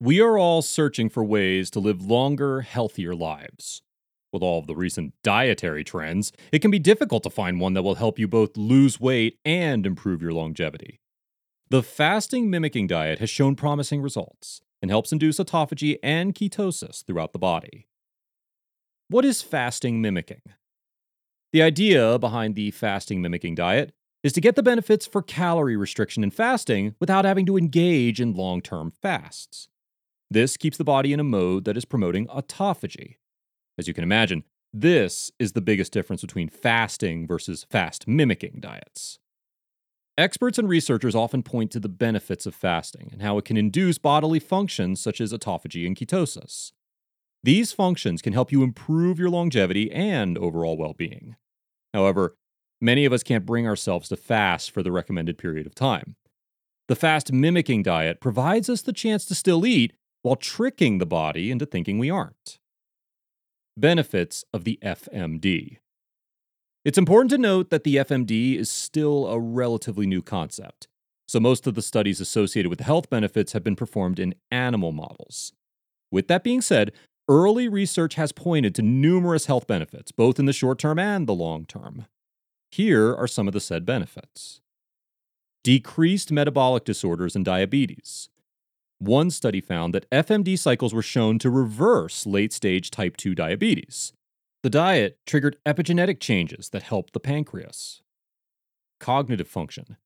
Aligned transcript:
We 0.00 0.20
are 0.20 0.36
all 0.36 0.60
searching 0.60 1.08
for 1.08 1.24
ways 1.24 1.70
to 1.70 1.80
live 1.80 2.04
longer, 2.04 2.62
healthier 2.62 3.14
lives. 3.14 3.82
With 4.32 4.42
all 4.42 4.58
of 4.58 4.66
the 4.66 4.74
recent 4.74 5.14
dietary 5.22 5.84
trends, 5.84 6.32
it 6.50 6.58
can 6.58 6.72
be 6.72 6.80
difficult 6.80 7.22
to 7.22 7.30
find 7.30 7.60
one 7.60 7.74
that 7.74 7.84
will 7.84 7.94
help 7.94 8.18
you 8.18 8.26
both 8.26 8.56
lose 8.56 8.98
weight 8.98 9.38
and 9.44 9.86
improve 9.86 10.20
your 10.20 10.32
longevity. 10.32 11.00
The 11.70 11.82
fasting 11.82 12.50
mimicking 12.50 12.88
diet 12.88 13.20
has 13.20 13.30
shown 13.30 13.54
promising 13.54 14.02
results 14.02 14.60
and 14.82 14.90
helps 14.90 15.12
induce 15.12 15.38
autophagy 15.38 15.98
and 16.02 16.34
ketosis 16.34 17.04
throughout 17.06 17.32
the 17.32 17.38
body. 17.38 17.86
What 19.08 19.24
is 19.24 19.42
fasting 19.42 20.02
mimicking? 20.02 20.42
The 21.52 21.62
idea 21.62 22.18
behind 22.18 22.56
the 22.56 22.72
fasting 22.72 23.22
mimicking 23.22 23.54
diet 23.54 23.94
is 24.24 24.32
to 24.32 24.40
get 24.40 24.56
the 24.56 24.62
benefits 24.62 25.06
for 25.06 25.22
calorie 25.22 25.76
restriction 25.76 26.24
and 26.24 26.34
fasting 26.34 26.96
without 26.98 27.24
having 27.24 27.46
to 27.46 27.56
engage 27.56 28.20
in 28.20 28.34
long 28.34 28.60
term 28.60 28.90
fasts. 28.90 29.68
This 30.34 30.56
keeps 30.56 30.76
the 30.76 30.82
body 30.82 31.12
in 31.12 31.20
a 31.20 31.24
mode 31.24 31.64
that 31.64 31.76
is 31.76 31.84
promoting 31.84 32.26
autophagy. 32.26 33.18
As 33.78 33.86
you 33.86 33.94
can 33.94 34.02
imagine, 34.02 34.42
this 34.72 35.30
is 35.38 35.52
the 35.52 35.60
biggest 35.60 35.92
difference 35.92 36.22
between 36.22 36.48
fasting 36.48 37.24
versus 37.24 37.64
fast 37.70 38.08
mimicking 38.08 38.58
diets. 38.58 39.20
Experts 40.18 40.58
and 40.58 40.68
researchers 40.68 41.14
often 41.14 41.44
point 41.44 41.70
to 41.70 41.78
the 41.78 41.88
benefits 41.88 42.46
of 42.46 42.54
fasting 42.56 43.10
and 43.12 43.22
how 43.22 43.38
it 43.38 43.44
can 43.44 43.56
induce 43.56 43.98
bodily 43.98 44.40
functions 44.40 45.00
such 45.00 45.20
as 45.20 45.32
autophagy 45.32 45.86
and 45.86 45.94
ketosis. 45.94 46.72
These 47.44 47.70
functions 47.70 48.20
can 48.20 48.32
help 48.32 48.50
you 48.50 48.64
improve 48.64 49.20
your 49.20 49.30
longevity 49.30 49.88
and 49.92 50.36
overall 50.36 50.76
well 50.76 50.94
being. 50.94 51.36
However, 51.92 52.34
many 52.80 53.04
of 53.04 53.12
us 53.12 53.22
can't 53.22 53.46
bring 53.46 53.68
ourselves 53.68 54.08
to 54.08 54.16
fast 54.16 54.72
for 54.72 54.82
the 54.82 54.90
recommended 54.90 55.38
period 55.38 55.64
of 55.64 55.76
time. 55.76 56.16
The 56.88 56.96
fast 56.96 57.32
mimicking 57.32 57.84
diet 57.84 58.20
provides 58.20 58.68
us 58.68 58.82
the 58.82 58.92
chance 58.92 59.24
to 59.26 59.36
still 59.36 59.64
eat 59.64 59.92
while 60.24 60.36
tricking 60.36 60.96
the 60.96 61.06
body 61.06 61.50
into 61.50 61.66
thinking 61.66 61.98
we 61.98 62.08
aren't. 62.08 62.58
Benefits 63.76 64.42
of 64.54 64.64
the 64.64 64.78
FMD. 64.82 65.76
It's 66.82 66.96
important 66.96 67.30
to 67.30 67.38
note 67.38 67.68
that 67.68 67.84
the 67.84 67.96
FMD 67.96 68.56
is 68.56 68.70
still 68.70 69.26
a 69.26 69.38
relatively 69.38 70.06
new 70.06 70.22
concept, 70.22 70.88
so 71.28 71.40
most 71.40 71.66
of 71.66 71.74
the 71.74 71.82
studies 71.82 72.22
associated 72.22 72.70
with 72.70 72.80
health 72.80 73.10
benefits 73.10 73.52
have 73.52 73.62
been 73.62 73.76
performed 73.76 74.18
in 74.18 74.34
animal 74.50 74.92
models. 74.92 75.52
With 76.10 76.28
that 76.28 76.42
being 76.42 76.62
said, 76.62 76.92
early 77.28 77.68
research 77.68 78.14
has 78.14 78.32
pointed 78.32 78.74
to 78.76 78.82
numerous 78.82 79.44
health 79.44 79.66
benefits, 79.66 80.10
both 80.10 80.38
in 80.38 80.46
the 80.46 80.54
short 80.54 80.78
term 80.78 80.98
and 80.98 81.26
the 81.26 81.34
long 81.34 81.66
term. 81.66 82.06
Here 82.70 83.14
are 83.14 83.28
some 83.28 83.46
of 83.46 83.52
the 83.52 83.60
said 83.60 83.84
benefits 83.84 84.62
decreased 85.62 86.32
metabolic 86.32 86.84
disorders 86.84 87.36
and 87.36 87.44
diabetes, 87.44 88.30
one 88.98 89.30
study 89.30 89.60
found 89.60 89.94
that 89.94 90.08
FMD 90.10 90.58
cycles 90.58 90.94
were 90.94 91.02
shown 91.02 91.38
to 91.40 91.50
reverse 91.50 92.26
late 92.26 92.52
stage 92.52 92.90
type 92.90 93.16
2 93.16 93.34
diabetes. 93.34 94.12
The 94.62 94.70
diet 94.70 95.18
triggered 95.26 95.58
epigenetic 95.66 96.20
changes 96.20 96.70
that 96.70 96.84
helped 96.84 97.12
the 97.12 97.20
pancreas. 97.20 98.02
Cognitive 98.98 99.48
function. 99.48 99.96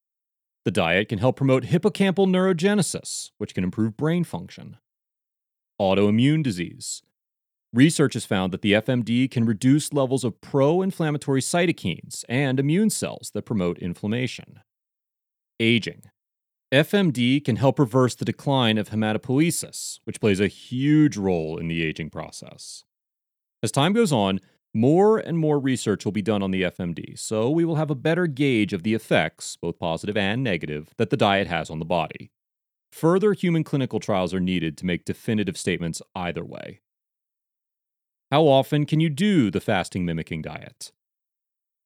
The 0.64 0.72
diet 0.72 1.09
can 1.09 1.19
help 1.19 1.36
promote 1.36 1.64
hippocampal 1.64 2.27
neurogenesis, 2.27 3.31
which 3.39 3.55
can 3.55 3.64
improve 3.64 3.97
brain 3.97 4.25
function. 4.25 4.77
Autoimmune 5.81 6.42
disease. 6.42 7.03
Research 7.72 8.14
has 8.14 8.25
found 8.25 8.53
that 8.53 8.62
the 8.62 8.72
FMD 8.72 9.31
can 9.31 9.44
reduce 9.44 9.92
levels 9.92 10.25
of 10.25 10.41
pro 10.41 10.83
inflammatory 10.83 11.41
cytokines 11.41 12.25
and 12.28 12.59
immune 12.59 12.91
cells 12.91 13.31
that 13.34 13.42
promote 13.42 13.78
inflammation. 13.78 14.61
Aging. 15.61 16.03
FMD 16.72 17.42
can 17.42 17.56
help 17.56 17.78
reverse 17.78 18.14
the 18.14 18.27
decline 18.27 18.77
of 18.77 18.91
hematopoiesis, 18.91 20.00
which 20.05 20.20
plays 20.20 20.38
a 20.38 20.48
huge 20.48 21.16
role 21.16 21.56
in 21.56 21.66
the 21.66 21.83
aging 21.83 22.10
process. 22.10 22.84
As 23.62 23.72
time 23.72 23.94
goes 23.94 24.12
on, 24.12 24.38
more 24.75 25.16
and 25.16 25.38
more 25.38 25.58
research 25.58 26.05
will 26.05 26.12
be 26.12 26.20
done 26.20 26.42
on 26.42 26.50
the 26.50 26.62
FMD, 26.62 27.19
so 27.19 27.48
we 27.48 27.65
will 27.65 27.76
have 27.76 27.91
a 27.91 27.94
better 27.94 28.26
gauge 28.26 28.75
of 28.75 28.82
the 28.82 28.93
effects, 28.93 29.56
both 29.56 29.78
positive 29.78 30.16
and 30.16 30.44
negative, 30.44 30.91
that 30.98 31.09
the 31.09 31.16
diet 31.16 31.47
has 31.47 31.70
on 31.70 31.78
the 31.78 31.87
body. 31.87 32.31
Further 32.93 33.32
human 33.32 33.64
clinical 33.64 33.98
trials 33.98 34.34
are 34.34 34.41
needed 34.41 34.76
to 34.76 34.87
make 34.87 35.06
definitive 35.06 35.56
statements 35.56 36.03
either 36.14 36.44
way. 36.44 36.81
How 38.31 38.43
often 38.43 38.84
can 38.84 39.00
you 39.00 39.09
do 39.09 39.50
the 39.50 39.60
fasting 39.60 40.04
mimicking 40.04 40.43
diet? 40.43 40.93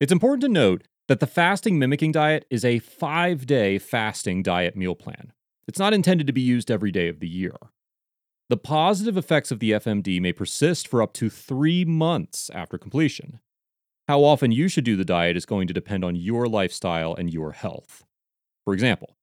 It's 0.01 0.13
important 0.13 0.43
to 0.43 0.49
note 0.49 0.83
that 1.13 1.21
the 1.21 1.27
fasting 1.27 1.79
mimicking 1.79 2.11
diet 2.11 2.47
is 2.49 2.65
a 2.65 2.79
five 2.79 3.45
day 3.45 3.77
fasting 3.77 4.43
diet 4.43 4.75
meal 4.75 4.95
plan. 4.95 5.31
It's 5.69 5.79
not 5.79 5.93
intended 5.93 6.27
to 6.27 6.33
be 6.33 6.41
used 6.41 6.71
every 6.71 6.91
day 6.91 7.09
of 7.09 7.21
the 7.21 7.29
year. 7.29 7.55
The 8.49 8.57
positive 8.57 9.19
effects 9.19 9.51
of 9.51 9.59
the 9.59 9.73
FMD 9.73 10.23
may 10.23 10.33
persist 10.33 10.89
for 10.89 11.03
up 11.03 11.13
to 11.13 11.29
three 11.29 11.85
months 11.85 12.49
after 12.55 12.79
completion. 12.79 13.41
How 14.09 14.25
often 14.25 14.53
you 14.53 14.69
should 14.69 14.85
do 14.85 14.97
the 14.97 15.05
diet 15.05 15.37
is 15.37 15.45
going 15.45 15.69
to 15.69 15.75
depend 15.75 16.03
on 16.03 16.17
your 16.17 16.49
lifestyle 16.49 17.15
and 17.15 17.31
your 17.31 17.53
health. 17.53 18.07
For 18.65 18.73
example, 18.73 19.15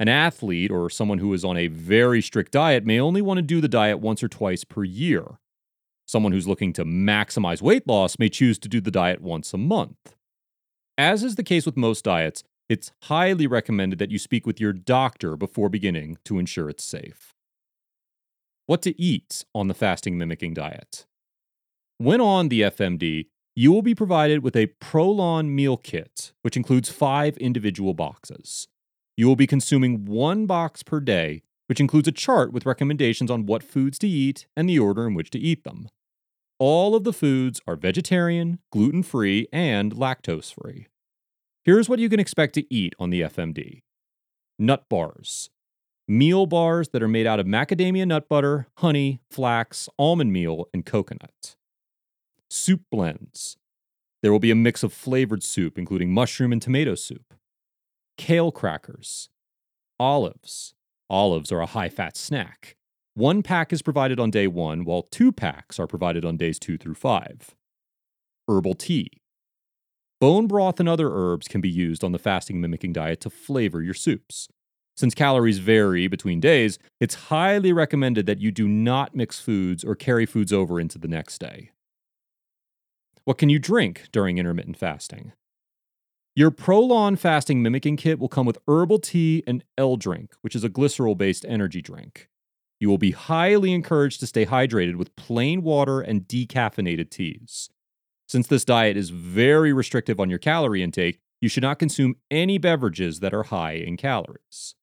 an 0.00 0.08
athlete 0.08 0.72
or 0.72 0.90
someone 0.90 1.18
who 1.18 1.32
is 1.32 1.44
on 1.44 1.56
a 1.56 1.68
very 1.68 2.22
strict 2.22 2.50
diet 2.50 2.84
may 2.84 2.98
only 2.98 3.22
want 3.22 3.38
to 3.38 3.42
do 3.42 3.60
the 3.60 3.68
diet 3.68 4.00
once 4.00 4.20
or 4.20 4.28
twice 4.28 4.64
per 4.64 4.82
year. 4.82 5.38
Someone 6.08 6.32
who's 6.32 6.48
looking 6.48 6.72
to 6.72 6.84
maximize 6.84 7.62
weight 7.62 7.86
loss 7.86 8.18
may 8.18 8.28
choose 8.28 8.58
to 8.58 8.68
do 8.68 8.80
the 8.80 8.90
diet 8.90 9.20
once 9.20 9.54
a 9.54 9.58
month. 9.58 10.15
As 10.98 11.22
is 11.22 11.34
the 11.34 11.42
case 11.42 11.66
with 11.66 11.76
most 11.76 12.04
diets, 12.04 12.42
it's 12.68 12.90
highly 13.04 13.46
recommended 13.46 13.98
that 13.98 14.10
you 14.10 14.18
speak 14.18 14.46
with 14.46 14.60
your 14.60 14.72
doctor 14.72 15.36
before 15.36 15.68
beginning 15.68 16.16
to 16.24 16.38
ensure 16.38 16.70
it's 16.70 16.84
safe. 16.84 17.34
What 18.64 18.80
to 18.82 19.00
eat 19.00 19.44
on 19.54 19.68
the 19.68 19.74
fasting 19.74 20.16
mimicking 20.16 20.54
diet. 20.54 21.06
When 21.98 22.20
on 22.20 22.48
the 22.48 22.62
FMD, 22.62 23.26
you 23.54 23.72
will 23.72 23.82
be 23.82 23.94
provided 23.94 24.42
with 24.42 24.56
a 24.56 24.68
Prolon 24.80 25.48
meal 25.48 25.76
kit, 25.76 26.32
which 26.42 26.56
includes 26.56 26.88
five 26.88 27.36
individual 27.36 27.94
boxes. 27.94 28.66
You 29.16 29.26
will 29.26 29.36
be 29.36 29.46
consuming 29.46 30.06
one 30.06 30.46
box 30.46 30.82
per 30.82 31.00
day, 31.00 31.42
which 31.66 31.80
includes 31.80 32.08
a 32.08 32.12
chart 32.12 32.52
with 32.52 32.66
recommendations 32.66 33.30
on 33.30 33.46
what 33.46 33.62
foods 33.62 33.98
to 34.00 34.08
eat 34.08 34.46
and 34.56 34.68
the 34.68 34.78
order 34.78 35.06
in 35.06 35.14
which 35.14 35.30
to 35.30 35.38
eat 35.38 35.64
them. 35.64 35.88
All 36.58 36.94
of 36.94 37.04
the 37.04 37.12
foods 37.12 37.60
are 37.66 37.76
vegetarian, 37.76 38.60
gluten 38.72 39.02
free, 39.02 39.46
and 39.52 39.94
lactose 39.94 40.54
free. 40.54 40.86
Here's 41.64 41.86
what 41.86 41.98
you 41.98 42.08
can 42.08 42.18
expect 42.18 42.54
to 42.54 42.74
eat 42.74 42.94
on 42.98 43.10
the 43.10 43.20
FMD 43.22 43.82
nut 44.58 44.88
bars, 44.88 45.50
meal 46.08 46.46
bars 46.46 46.88
that 46.88 47.02
are 47.02 47.08
made 47.08 47.26
out 47.26 47.38
of 47.38 47.46
macadamia 47.46 48.06
nut 48.06 48.26
butter, 48.26 48.68
honey, 48.78 49.20
flax, 49.30 49.86
almond 49.98 50.32
meal, 50.32 50.66
and 50.72 50.86
coconut. 50.86 51.56
Soup 52.48 52.80
blends. 52.90 53.58
There 54.22 54.32
will 54.32 54.38
be 54.38 54.50
a 54.50 54.54
mix 54.54 54.82
of 54.82 54.94
flavored 54.94 55.42
soup, 55.42 55.76
including 55.76 56.10
mushroom 56.10 56.52
and 56.52 56.62
tomato 56.62 56.94
soup. 56.94 57.34
Kale 58.16 58.50
crackers. 58.50 59.28
Olives. 60.00 60.74
Olives 61.10 61.52
are 61.52 61.60
a 61.60 61.66
high 61.66 61.90
fat 61.90 62.16
snack. 62.16 62.76
One 63.16 63.42
pack 63.42 63.72
is 63.72 63.80
provided 63.80 64.20
on 64.20 64.30
day 64.30 64.46
one, 64.46 64.84
while 64.84 65.00
two 65.00 65.32
packs 65.32 65.80
are 65.80 65.86
provided 65.86 66.22
on 66.22 66.36
days 66.36 66.58
two 66.58 66.76
through 66.76 66.96
five. 66.96 67.54
Herbal 68.46 68.74
tea. 68.74 69.08
Bone 70.20 70.46
broth 70.46 70.78
and 70.80 70.86
other 70.86 71.08
herbs 71.10 71.48
can 71.48 71.62
be 71.62 71.70
used 71.70 72.04
on 72.04 72.12
the 72.12 72.18
fasting 72.18 72.60
mimicking 72.60 72.92
diet 72.92 73.22
to 73.22 73.30
flavor 73.30 73.80
your 73.80 73.94
soups. 73.94 74.48
Since 74.98 75.14
calories 75.14 75.60
vary 75.60 76.08
between 76.08 76.40
days, 76.40 76.78
it's 77.00 77.30
highly 77.30 77.72
recommended 77.72 78.26
that 78.26 78.42
you 78.42 78.52
do 78.52 78.68
not 78.68 79.14
mix 79.14 79.40
foods 79.40 79.82
or 79.82 79.94
carry 79.94 80.26
foods 80.26 80.52
over 80.52 80.78
into 80.78 80.98
the 80.98 81.08
next 81.08 81.38
day. 81.38 81.70
What 83.24 83.38
can 83.38 83.48
you 83.48 83.58
drink 83.58 84.08
during 84.12 84.36
intermittent 84.36 84.76
fasting? 84.76 85.32
Your 86.34 86.50
Prolon 86.50 87.18
fasting 87.18 87.62
mimicking 87.62 87.96
kit 87.96 88.18
will 88.18 88.28
come 88.28 88.44
with 88.44 88.58
herbal 88.68 88.98
tea 88.98 89.42
and 89.46 89.64
L 89.78 89.96
drink, 89.96 90.34
which 90.42 90.54
is 90.54 90.64
a 90.64 90.68
glycerol 90.68 91.16
based 91.16 91.46
energy 91.48 91.80
drink. 91.80 92.28
You 92.78 92.88
will 92.88 92.98
be 92.98 93.12
highly 93.12 93.72
encouraged 93.72 94.20
to 94.20 94.26
stay 94.26 94.44
hydrated 94.44 94.96
with 94.96 95.16
plain 95.16 95.62
water 95.62 96.00
and 96.00 96.28
decaffeinated 96.28 97.10
teas. 97.10 97.70
Since 98.28 98.48
this 98.48 98.64
diet 98.64 98.96
is 98.96 99.10
very 99.10 99.72
restrictive 99.72 100.20
on 100.20 100.28
your 100.28 100.38
calorie 100.38 100.82
intake, 100.82 101.20
you 101.40 101.48
should 101.48 101.62
not 101.62 101.78
consume 101.78 102.16
any 102.30 102.58
beverages 102.58 103.20
that 103.20 103.32
are 103.32 103.44
high 103.44 103.72
in 103.72 103.96
calories. 103.96 104.74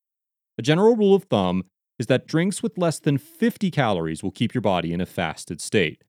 A 0.58 0.62
general 0.62 0.96
rule 0.96 1.16
of 1.16 1.26
thumb 1.26 1.64
is 2.00 2.08
that 2.08 2.28
drinks 2.28 2.64
with 2.64 2.78
less 2.78 3.00
than 3.00 3.18
50 3.18 3.70
calories 3.72 4.24
will 4.24 4.32
keep 4.32 4.54
your 4.54 4.62
body 4.62 4.94
in 4.94 5.02
a 5.02 5.06
fasted 5.06 5.62
state. 5.62 6.04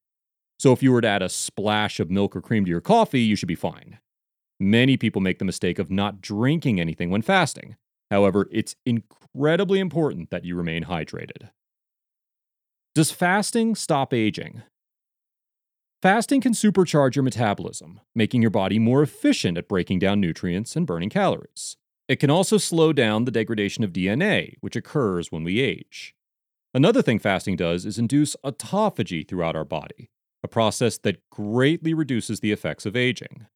So 0.58 0.72
if 0.72 0.82
you 0.82 0.92
were 0.92 1.00
to 1.00 1.08
add 1.08 1.22
a 1.22 1.28
splash 1.28 2.00
of 2.00 2.10
milk 2.10 2.34
or 2.36 2.40
cream 2.40 2.64
to 2.64 2.70
your 2.70 2.80
coffee, 2.80 3.20
you 3.20 3.36
should 3.36 3.48
be 3.48 3.54
fine. 3.54 3.98
Many 4.60 4.96
people 4.96 5.20
make 5.20 5.38
the 5.38 5.44
mistake 5.44 5.78
of 5.78 5.90
not 5.90 6.20
drinking 6.20 6.80
anything 6.80 7.10
when 7.10 7.22
fasting. 7.22 7.76
However, 8.10 8.48
it's 8.52 8.76
incredibly 8.86 9.80
important 9.80 10.30
that 10.30 10.44
you 10.44 10.56
remain 10.56 10.84
hydrated. 10.84 11.50
Does 12.94 13.10
fasting 13.10 13.74
stop 13.74 14.14
aging? 14.14 14.62
Fasting 16.00 16.40
can 16.40 16.52
supercharge 16.52 17.16
your 17.16 17.24
metabolism, 17.24 17.98
making 18.14 18.40
your 18.40 18.52
body 18.52 18.78
more 18.78 19.02
efficient 19.02 19.58
at 19.58 19.66
breaking 19.66 19.98
down 19.98 20.20
nutrients 20.20 20.76
and 20.76 20.86
burning 20.86 21.10
calories. 21.10 21.76
It 22.06 22.20
can 22.20 22.30
also 22.30 22.56
slow 22.56 22.92
down 22.92 23.24
the 23.24 23.32
degradation 23.32 23.82
of 23.82 23.92
DNA, 23.92 24.54
which 24.60 24.76
occurs 24.76 25.32
when 25.32 25.42
we 25.42 25.58
age. 25.58 26.14
Another 26.72 27.02
thing 27.02 27.18
fasting 27.18 27.56
does 27.56 27.84
is 27.84 27.98
induce 27.98 28.36
autophagy 28.44 29.26
throughout 29.26 29.56
our 29.56 29.64
body, 29.64 30.08
a 30.44 30.48
process 30.48 30.96
that 30.98 31.28
greatly 31.30 31.94
reduces 31.94 32.38
the 32.38 32.52
effects 32.52 32.86
of 32.86 32.94
aging. 32.94 33.46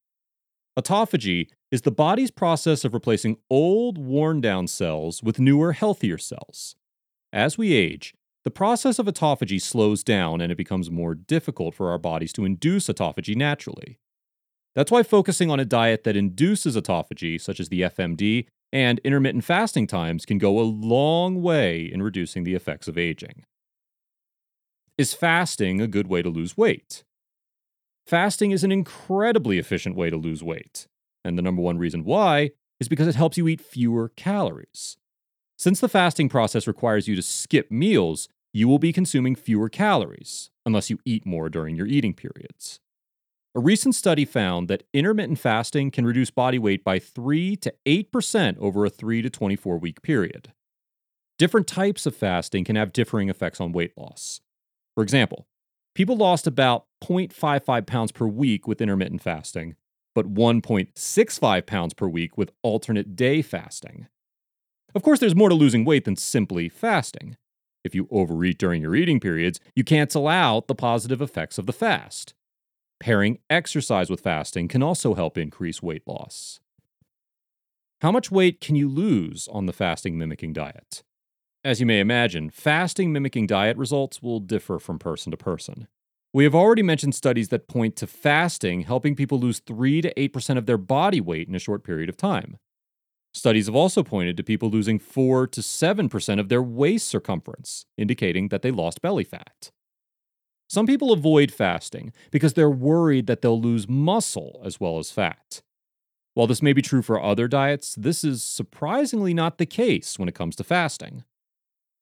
Autophagy 0.76 1.46
is 1.70 1.82
the 1.82 1.92
body's 1.92 2.32
process 2.32 2.84
of 2.84 2.92
replacing 2.92 3.36
old, 3.48 3.98
worn 3.98 4.40
down 4.40 4.66
cells 4.66 5.22
with 5.22 5.38
newer, 5.38 5.74
healthier 5.74 6.18
cells. 6.18 6.74
As 7.32 7.56
we 7.56 7.72
age, 7.72 8.14
the 8.44 8.50
process 8.50 8.98
of 8.98 9.06
autophagy 9.06 9.60
slows 9.60 10.04
down 10.04 10.40
and 10.40 10.50
it 10.50 10.56
becomes 10.56 10.90
more 10.90 11.14
difficult 11.14 11.74
for 11.74 11.90
our 11.90 11.98
bodies 11.98 12.32
to 12.34 12.44
induce 12.44 12.86
autophagy 12.86 13.36
naturally. 13.36 13.98
That's 14.74 14.90
why 14.90 15.02
focusing 15.02 15.50
on 15.50 15.58
a 15.58 15.64
diet 15.64 16.04
that 16.04 16.16
induces 16.16 16.76
autophagy, 16.76 17.40
such 17.40 17.58
as 17.58 17.68
the 17.68 17.82
FMD, 17.82 18.46
and 18.72 19.00
intermittent 19.00 19.44
fasting 19.44 19.86
times 19.86 20.24
can 20.24 20.38
go 20.38 20.60
a 20.60 20.62
long 20.62 21.42
way 21.42 21.82
in 21.82 22.02
reducing 22.02 22.44
the 22.44 22.54
effects 22.54 22.86
of 22.86 22.98
aging. 22.98 23.44
Is 24.96 25.14
fasting 25.14 25.80
a 25.80 25.86
good 25.86 26.06
way 26.06 26.22
to 26.22 26.28
lose 26.28 26.56
weight? 26.56 27.04
Fasting 28.06 28.52
is 28.52 28.64
an 28.64 28.72
incredibly 28.72 29.58
efficient 29.58 29.96
way 29.96 30.10
to 30.10 30.16
lose 30.16 30.42
weight. 30.42 30.86
And 31.24 31.36
the 31.36 31.42
number 31.42 31.62
one 31.62 31.78
reason 31.78 32.04
why 32.04 32.50
is 32.80 32.88
because 32.88 33.08
it 33.08 33.14
helps 33.14 33.36
you 33.36 33.48
eat 33.48 33.60
fewer 33.60 34.10
calories. 34.10 34.96
Since 35.58 35.80
the 35.80 35.88
fasting 35.88 36.28
process 36.28 36.66
requires 36.66 37.08
you 37.08 37.16
to 37.16 37.22
skip 37.22 37.70
meals, 37.70 38.28
you 38.52 38.68
will 38.68 38.78
be 38.78 38.92
consuming 38.92 39.34
fewer 39.34 39.68
calories, 39.68 40.50
unless 40.64 40.88
you 40.88 40.98
eat 41.04 41.26
more 41.26 41.48
during 41.48 41.76
your 41.76 41.86
eating 41.86 42.14
periods. 42.14 42.80
A 43.54 43.60
recent 43.60 43.94
study 43.94 44.24
found 44.24 44.68
that 44.68 44.84
intermittent 44.94 45.38
fasting 45.38 45.90
can 45.90 46.06
reduce 46.06 46.30
body 46.30 46.58
weight 46.58 46.84
by 46.84 46.98
3 46.98 47.56
to 47.56 47.74
8% 47.84 48.58
over 48.58 48.86
a 48.86 48.90
3 48.90 49.20
to 49.22 49.30
24 49.30 49.78
week 49.78 50.00
period. 50.02 50.52
Different 51.38 51.66
types 51.66 52.06
of 52.06 52.16
fasting 52.16 52.64
can 52.64 52.76
have 52.76 52.92
differing 52.92 53.28
effects 53.28 53.60
on 53.60 53.72
weight 53.72 53.92
loss. 53.96 54.40
For 54.94 55.02
example, 55.02 55.46
People 55.98 56.16
lost 56.16 56.46
about 56.46 56.86
0.55 57.02 57.84
pounds 57.84 58.12
per 58.12 58.24
week 58.24 58.68
with 58.68 58.80
intermittent 58.80 59.20
fasting, 59.20 59.74
but 60.14 60.32
1.65 60.32 61.66
pounds 61.66 61.92
per 61.92 62.06
week 62.06 62.38
with 62.38 62.52
alternate 62.62 63.16
day 63.16 63.42
fasting. 63.42 64.06
Of 64.98 65.04
course, 65.04 65.20
there's 65.20 65.36
more 65.36 65.48
to 65.48 65.54
losing 65.54 65.84
weight 65.84 66.06
than 66.06 66.16
simply 66.16 66.68
fasting. 66.68 67.36
If 67.84 67.94
you 67.94 68.08
overeat 68.10 68.58
during 68.58 68.82
your 68.82 68.96
eating 68.96 69.20
periods, 69.20 69.60
you 69.76 69.84
cancel 69.84 70.26
out 70.26 70.66
the 70.66 70.74
positive 70.74 71.22
effects 71.22 71.56
of 71.56 71.66
the 71.66 71.72
fast. 71.72 72.34
Pairing 72.98 73.38
exercise 73.48 74.10
with 74.10 74.22
fasting 74.22 74.66
can 74.66 74.82
also 74.82 75.14
help 75.14 75.38
increase 75.38 75.80
weight 75.80 76.02
loss. 76.04 76.58
How 78.00 78.10
much 78.10 78.32
weight 78.32 78.60
can 78.60 78.74
you 78.74 78.88
lose 78.88 79.46
on 79.52 79.66
the 79.66 79.72
fasting 79.72 80.18
mimicking 80.18 80.52
diet? 80.52 81.04
As 81.62 81.78
you 81.78 81.86
may 81.86 82.00
imagine, 82.00 82.50
fasting 82.50 83.12
mimicking 83.12 83.46
diet 83.46 83.76
results 83.76 84.20
will 84.20 84.40
differ 84.40 84.80
from 84.80 84.98
person 84.98 85.30
to 85.30 85.36
person. 85.36 85.86
We 86.32 86.42
have 86.42 86.56
already 86.56 86.82
mentioned 86.82 87.14
studies 87.14 87.50
that 87.50 87.68
point 87.68 87.94
to 87.98 88.08
fasting 88.08 88.80
helping 88.80 89.14
people 89.14 89.38
lose 89.38 89.60
3 89.60 90.02
to 90.02 90.12
8% 90.14 90.58
of 90.58 90.66
their 90.66 90.76
body 90.76 91.20
weight 91.20 91.46
in 91.46 91.54
a 91.54 91.60
short 91.60 91.84
period 91.84 92.08
of 92.08 92.16
time. 92.16 92.56
Studies 93.34 93.66
have 93.66 93.74
also 93.74 94.02
pointed 94.02 94.36
to 94.36 94.42
people 94.42 94.70
losing 94.70 94.98
4 94.98 95.46
to 95.48 95.60
7% 95.60 96.40
of 96.40 96.48
their 96.48 96.62
waist 96.62 97.08
circumference, 97.08 97.84
indicating 97.96 98.48
that 98.48 98.62
they 98.62 98.70
lost 98.70 99.02
belly 99.02 99.24
fat. 99.24 99.70
Some 100.68 100.86
people 100.86 101.12
avoid 101.12 101.50
fasting 101.50 102.12
because 102.30 102.54
they're 102.54 102.70
worried 102.70 103.26
that 103.26 103.40
they'll 103.40 103.60
lose 103.60 103.88
muscle 103.88 104.60
as 104.64 104.78
well 104.78 104.98
as 104.98 105.10
fat. 105.10 105.62
While 106.34 106.46
this 106.46 106.62
may 106.62 106.72
be 106.72 106.82
true 106.82 107.02
for 107.02 107.22
other 107.22 107.48
diets, 107.48 107.94
this 107.96 108.22
is 108.22 108.44
surprisingly 108.44 109.34
not 109.34 109.58
the 109.58 109.66
case 109.66 110.18
when 110.18 110.28
it 110.28 110.34
comes 110.34 110.54
to 110.56 110.64
fasting. 110.64 111.24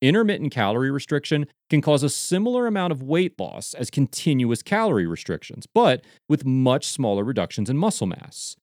Intermittent 0.03 0.53
calorie 0.53 0.91
restriction 0.91 1.47
can 1.71 1.81
cause 1.81 2.03
a 2.03 2.11
similar 2.11 2.67
amount 2.67 2.93
of 2.93 3.03
weight 3.03 3.39
loss 3.41 3.73
as 3.73 3.89
continuous 3.89 4.63
calorie 4.63 5.07
restrictions, 5.07 5.67
but 5.67 6.05
with 6.29 6.45
much 6.45 6.87
smaller 6.87 7.25
reductions 7.25 7.71
in 7.71 7.79
muscle 7.79 8.07
mass. 8.07 8.57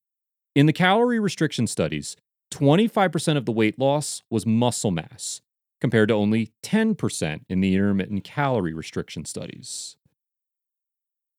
In 0.54 0.68
the 0.68 0.74
calorie 0.74 1.19
restriction 1.19 1.65
studies, 1.65 2.15
25% 2.54 3.38
of 3.38 3.46
the 3.46 3.52
weight 3.52 3.80
loss 3.80 4.22
was 4.30 4.46
muscle 4.46 4.92
mass, 4.92 5.42
compared 5.82 6.10
to 6.10 6.16
only 6.16 6.52
10% 6.62 7.42
in 7.50 7.60
the 7.62 7.74
intermittent 7.74 8.24
calorie 8.24 8.74
restriction 8.74 9.26
studies. 9.26 9.98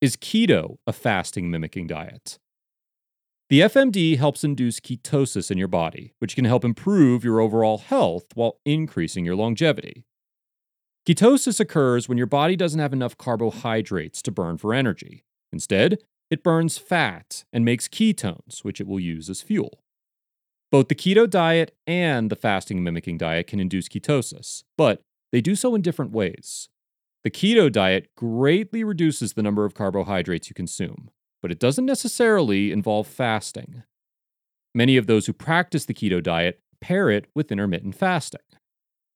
Is 0.00 0.16
keto 0.16 0.78
a 0.86 0.92
fasting 0.92 1.50
mimicking 1.50 1.86
diet? 1.86 2.38
The 3.48 3.60
FMD 3.60 4.18
helps 4.18 4.42
induce 4.42 4.80
ketosis 4.80 5.50
in 5.50 5.58
your 5.58 5.68
body, 5.68 6.14
which 6.18 6.34
can 6.34 6.44
help 6.44 6.64
improve 6.64 7.22
your 7.22 7.40
overall 7.40 7.78
health 7.78 8.26
while 8.34 8.58
increasing 8.64 9.24
your 9.24 9.36
longevity. 9.36 10.04
Ketosis 11.06 11.60
occurs 11.60 12.08
when 12.08 12.18
your 12.18 12.26
body 12.26 12.56
doesn't 12.56 12.80
have 12.80 12.92
enough 12.92 13.16
carbohydrates 13.16 14.22
to 14.22 14.32
burn 14.32 14.56
for 14.56 14.74
energy. 14.74 15.24
Instead, 15.52 15.98
it 16.30 16.42
burns 16.42 16.78
fat 16.78 17.44
and 17.52 17.64
makes 17.64 17.86
ketones, 17.86 18.64
which 18.64 18.80
it 18.80 18.88
will 18.88 18.98
use 18.98 19.30
as 19.30 19.42
fuel. 19.42 19.83
Both 20.74 20.88
the 20.88 20.96
keto 20.96 21.30
diet 21.30 21.72
and 21.86 22.30
the 22.30 22.34
fasting 22.34 22.82
mimicking 22.82 23.16
diet 23.16 23.46
can 23.46 23.60
induce 23.60 23.88
ketosis, 23.88 24.64
but 24.76 25.02
they 25.30 25.40
do 25.40 25.54
so 25.54 25.76
in 25.76 25.82
different 25.82 26.10
ways. 26.10 26.68
The 27.22 27.30
keto 27.30 27.70
diet 27.70 28.08
greatly 28.16 28.82
reduces 28.82 29.34
the 29.34 29.42
number 29.44 29.64
of 29.64 29.74
carbohydrates 29.74 30.48
you 30.48 30.54
consume, 30.54 31.10
but 31.40 31.52
it 31.52 31.60
doesn't 31.60 31.86
necessarily 31.86 32.72
involve 32.72 33.06
fasting. 33.06 33.84
Many 34.74 34.96
of 34.96 35.06
those 35.06 35.26
who 35.26 35.32
practice 35.32 35.84
the 35.84 35.94
keto 35.94 36.20
diet 36.20 36.58
pair 36.80 37.08
it 37.08 37.28
with 37.36 37.52
intermittent 37.52 37.94
fasting. 37.94 38.40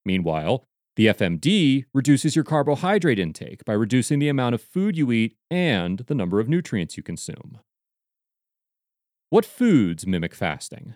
Meanwhile, 0.05 0.65
the 0.95 1.07
FMD 1.07 1.87
reduces 1.93 2.37
your 2.37 2.45
carbohydrate 2.45 3.19
intake 3.19 3.65
by 3.65 3.73
reducing 3.73 4.21
the 4.21 4.29
amount 4.29 4.55
of 4.55 4.63
food 4.63 4.97
you 4.97 5.11
eat 5.11 5.35
and 5.51 6.05
the 6.07 6.15
number 6.15 6.39
of 6.39 6.49
nutrients 6.49 6.97
you 6.97 7.03
consume. 7.03 7.59
What 9.31 9.45
foods 9.45 10.07
mimic 10.07 10.37
fasting? 10.37 10.95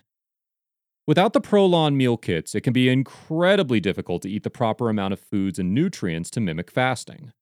Without 1.06 1.32
the 1.32 1.40
Prolon 1.40 1.96
meal 1.96 2.16
kits, 2.16 2.54
it 2.54 2.60
can 2.60 2.72
be 2.72 2.88
incredibly 2.88 3.80
difficult 3.80 4.22
to 4.22 4.30
eat 4.30 4.44
the 4.44 4.50
proper 4.50 4.88
amount 4.88 5.12
of 5.12 5.18
foods 5.18 5.58
and 5.58 5.74
nutrients 5.74 6.30
to 6.30 6.40
mimic 6.40 6.70
fasting. 6.70 7.32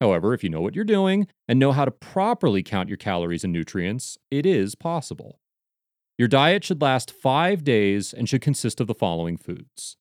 However, 0.00 0.34
if 0.34 0.44
you 0.44 0.50
know 0.50 0.60
what 0.60 0.76
you're 0.76 0.84
doing 0.84 1.26
and 1.48 1.58
know 1.58 1.72
how 1.72 1.84
to 1.84 1.90
properly 1.90 2.62
count 2.62 2.88
your 2.88 2.96
calories 2.96 3.42
and 3.42 3.52
nutrients, 3.52 4.18
it 4.30 4.46
is 4.46 4.76
possible. 4.76 5.40
Your 6.16 6.28
diet 6.28 6.62
should 6.62 6.80
last 6.80 7.10
five 7.10 7.64
days 7.64 8.12
and 8.12 8.28
should 8.28 8.40
consist 8.40 8.80
of 8.80 8.86
the 8.86 8.94
following 8.94 9.36
foods 9.36 9.96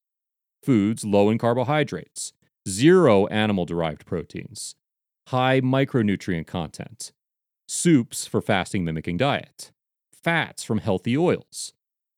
foods 0.63 1.03
low 1.03 1.31
in 1.31 1.39
carbohydrates, 1.39 2.33
zero 2.69 3.25
animal 3.27 3.65
derived 3.65 4.05
proteins, 4.05 4.75
high 5.29 5.59
micronutrient 5.59 6.45
content, 6.45 7.11
soups 7.67 8.27
for 8.27 8.41
fasting 8.41 8.85
mimicking 8.85 9.17
diet, 9.17 9.71
fats 10.13 10.63
from 10.63 10.77
healthy 10.77 11.17
oils, 11.17 11.73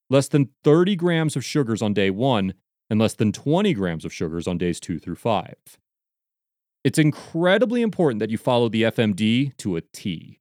less 0.10 0.28
than 0.28 0.50
30 0.64 0.96
grams 0.96 1.36
of 1.36 1.44
sugars 1.44 1.82
on 1.82 1.94
day 1.94 2.10
one, 2.10 2.54
and 2.90 3.00
less 3.00 3.14
than 3.14 3.32
20 3.32 3.74
grams 3.74 4.06
of 4.06 4.14
sugars 4.14 4.48
on 4.48 4.58
days 4.58 4.80
two 4.80 5.00
through 5.00 5.16
five. 5.16 5.56
It's 6.84 7.00
incredibly 7.00 7.82
important 7.82 8.20
that 8.20 8.30
you 8.30 8.38
follow 8.38 8.70
the 8.70 8.84
FMD 8.84 9.56
to 9.58 9.78
a 9.78 9.82
T. 9.82 10.40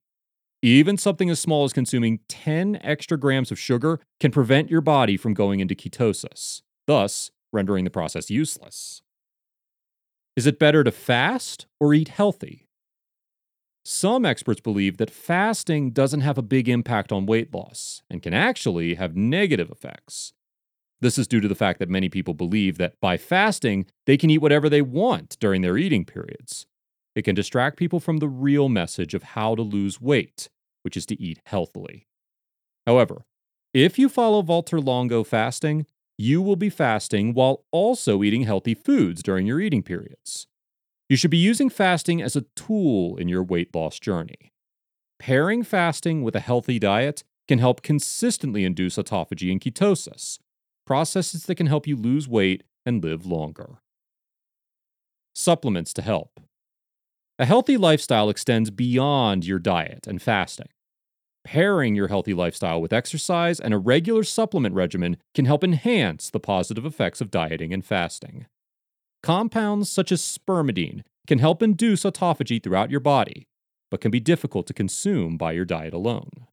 Even 0.61 0.97
something 0.97 1.31
as 1.31 1.40
small 1.40 1.64
as 1.64 1.73
consuming 1.73 2.21
10 2.28 2.78
extra 2.83 3.19
grams 3.19 3.50
of 3.50 3.59
sugar 3.59 4.00
can 4.21 4.31
prevent 4.31 4.71
your 4.71 4.81
body 4.81 5.16
from 5.16 5.35
going 5.35 5.61
into 5.61 5.75
ketosis, 5.75 6.62
thus, 6.87 7.31
rendering 7.52 7.85
the 7.85 7.90
process 7.90 8.31
useless. 8.31 9.02
Is 10.37 10.47
it 10.47 10.59
better 10.59 10.83
to 10.85 10.90
fast 10.90 11.66
or 11.81 11.95
eat 11.95 12.09
healthy? 12.09 12.62
Some 13.85 14.25
experts 14.25 14.61
believe 14.61 14.99
that 14.99 15.11
fasting 15.11 15.91
doesn't 15.91 16.21
have 16.21 16.39
a 16.39 16.43
big 16.43 16.69
impact 16.69 17.11
on 17.11 17.27
weight 17.27 17.53
loss 17.53 18.03
and 18.09 18.23
can 18.23 18.33
actually 18.33 18.95
have 18.95 19.17
negative 19.17 19.71
effects. 19.71 20.33
This 21.01 21.19
is 21.19 21.27
due 21.27 21.41
to 21.41 21.49
the 21.49 21.57
fact 21.57 21.81
that 21.81 21.89
many 21.89 22.09
people 22.09 22.33
believe 22.33 22.79
that 22.79 22.95
by 23.01 23.17
fasting, 23.17 23.87
they 24.07 24.17
can 24.17 24.31
eat 24.31 24.39
whatever 24.39 24.69
they 24.69 24.83
want 24.83 25.37
during 25.41 25.62
their 25.62 25.77
eating 25.77 26.05
periods. 26.05 26.67
It 27.17 27.23
can 27.23 27.35
distract 27.35 27.77
people 27.77 27.99
from 27.99 28.19
the 28.19 28.29
real 28.29 28.69
message 28.69 29.15
of 29.15 29.25
how 29.25 29.57
to 29.57 29.62
lose 29.62 30.01
weight, 30.01 30.49
which 30.83 30.97
is 30.97 31.05
to 31.07 31.21
eat 31.21 31.41
healthily. 31.47 32.07
However, 32.87 33.25
if 33.75 33.99
you 33.99 34.09
follow 34.09 34.43
Valter 34.43 34.85
Longo 34.85 35.25
fasting, 35.25 35.87
you 36.17 36.41
will 36.41 36.57
be 36.57 36.71
fasting 36.71 37.35
while 37.35 37.65
also 37.73 38.23
eating 38.23 38.43
healthy 38.43 38.75
foods 38.75 39.25
during 39.25 39.45
your 39.45 39.61
eating 39.61 39.83
periods. 39.83 40.47
You 41.12 41.16
should 41.16 41.31
be 41.31 41.37
using 41.37 41.69
fasting 41.69 42.23
as 42.23 42.37
a 42.37 42.47
tool 42.57 43.19
in 43.19 43.28
your 43.28 43.42
weight 43.42 43.75
loss 43.75 44.00
journey. 44.00 44.50
Pairing 45.19 45.62
fasting 45.62 46.23
with 46.23 46.35
a 46.35 46.40
healthy 46.40 46.78
diet 46.78 47.23
can 47.47 47.59
help 47.59 47.83
consistently 47.83 48.64
induce 48.64 48.97
autophagy 48.97 49.52
and 49.52 49.61
ketosis, 49.61 50.38
processes 50.87 51.45
that 51.45 51.57
can 51.57 51.66
help 51.66 51.87
you 51.87 51.97
lose 51.97 52.26
weight 52.26 52.62
and 52.87 53.04
live 53.04 53.26
longer. 53.26 53.81
Supplements 55.35 55.92
to 55.92 56.00
help. 56.00 56.40
A 57.38 57.45
healthy 57.45 57.76
lifestyle 57.76 58.31
extends 58.31 58.71
beyond 58.71 59.45
your 59.45 59.59
diet 59.59 60.07
and 60.07 60.23
fasting. 60.23 60.71
Pairing 61.45 61.95
your 61.95 62.09
healthy 62.09 62.33
lifestyle 62.33 62.81
with 62.81 62.95
exercise 62.95 63.61
and 63.61 63.75
a 63.75 63.78
regular 63.78 64.25
supplement 64.25 64.75
regimen 64.75 65.19
can 65.35 65.45
help 65.45 65.62
enhance 65.62 66.31
the 66.31 66.40
positive 66.40 66.87
effects 66.87 67.21
of 67.21 67.31
dieting 67.31 67.75
and 67.75 67.85
fasting. 67.85 68.47
Compounds 69.23 69.88
such 69.91 70.12
as 70.12 70.21
spermidine 70.21 71.02
can 71.26 71.38
help 71.38 71.62
induce 71.62 72.02
autophagy 72.02 72.62
throughout 72.62 72.91
your 72.91 73.00
body, 73.00 73.47
but 73.91 74.00
can 74.00 74.11
be 74.11 74.21
difficult 74.21 74.67
to 74.67 74.75
consume 74.75 75.37
by 75.37 75.52
your 75.52 75.64
diet 75.64 75.95
alone. 75.95 76.47